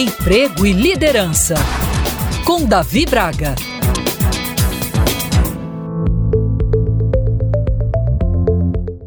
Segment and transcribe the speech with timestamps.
[0.00, 1.54] Emprego e Liderança,
[2.46, 3.54] com Davi Braga.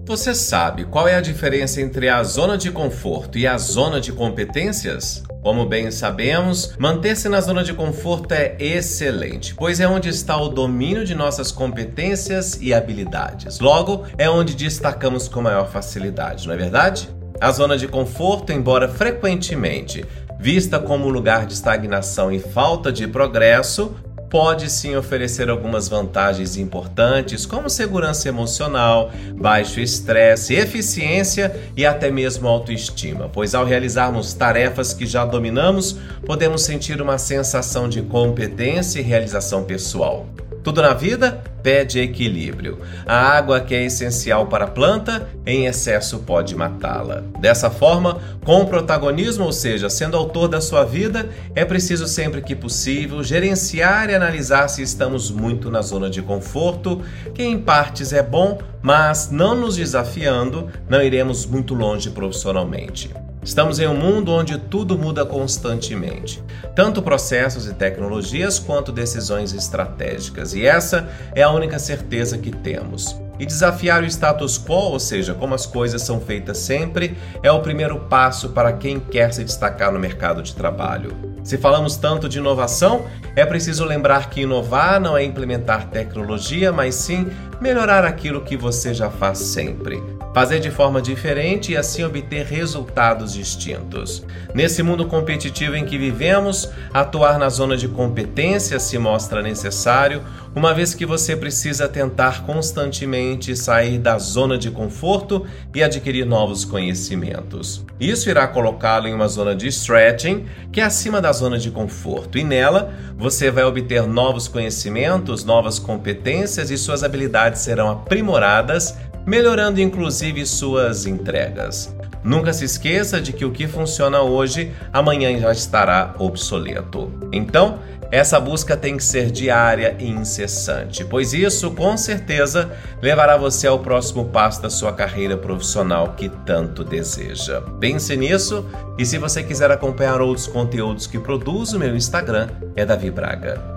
[0.06, 4.12] Você sabe qual é a diferença entre a zona de conforto e a zona de
[4.12, 5.24] competências?
[5.42, 10.50] Como bem sabemos, manter-se na zona de conforto é excelente, pois é onde está o
[10.50, 13.60] domínio de nossas competências e habilidades.
[13.60, 17.10] Logo, é onde destacamos com maior facilidade, não é verdade?
[17.41, 20.05] A zona de conforto, embora frequentemente
[20.44, 23.96] vista como lugar de estagnação e falta de progresso,
[24.29, 32.50] pode sim oferecer algumas vantagens importantes, como segurança emocional, baixo estresse, eficiência e até mesmo
[32.50, 39.03] autoestima, pois ao realizarmos tarefas que já dominamos, podemos sentir uma sensação de competência e
[39.03, 40.25] realização pessoal.
[40.61, 42.80] Tudo na vida pede equilíbrio.
[43.06, 47.23] A água que é essencial para a planta, em excesso pode matá-la.
[47.39, 52.56] Dessa forma, com protagonismo, ou seja, sendo autor da sua vida, é preciso sempre que
[52.56, 57.02] possível gerenciar e analisar se estamos muito na zona de conforto,
[57.33, 63.09] que em partes é bom, mas não nos desafiando, não iremos muito longe profissionalmente.
[63.44, 66.41] Estamos em um mundo onde tudo muda constantemente,
[66.73, 73.17] tanto processos e tecnologias quanto decisões estratégicas, e essa é a única certeza que temos.
[73.38, 77.59] E desafiar o status quo, ou seja, como as coisas são feitas sempre, é o
[77.59, 81.33] primeiro passo para quem quer se destacar no mercado de trabalho.
[81.44, 83.05] Se falamos tanto de inovação,
[83.36, 87.27] é preciso lembrar que inovar não é implementar tecnologia, mas sim
[87.59, 90.02] melhorar aquilo que você já faz sempre.
[90.34, 94.26] Fazer de forma diferente e assim obter resultados distintos.
[94.52, 100.23] Nesse mundo competitivo em que vivemos, atuar na zona de competência se mostra necessário,
[100.56, 106.66] uma vez que você precisa tentar constantemente sair da zona de conforto e adquirir novos
[106.66, 107.86] conhecimentos.
[108.00, 112.39] Isso irá colocá-lo em uma zona de stretching, que é acima da zona de conforto,
[112.39, 118.95] e nela você vai obter novos conhecimentos, novas competências e suas habilidades serão aprimoradas,
[119.26, 121.95] melhorando inclusive suas entregas.
[122.23, 127.11] Nunca se esqueça de que o que funciona hoje, amanhã já estará obsoleto.
[127.34, 127.80] Então,
[128.14, 133.80] essa busca tem que ser diária e incessante, pois isso, com certeza, levará você ao
[133.80, 137.60] próximo passo da sua carreira profissional que tanto deseja.
[137.80, 138.66] Pense nisso
[139.00, 143.73] e se você quiser acompanhar outros conteúdos que produzo, meu Instagram é Davi Braga.